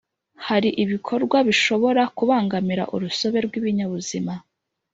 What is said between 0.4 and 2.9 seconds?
Hari ibikorwa bishobora kubangamira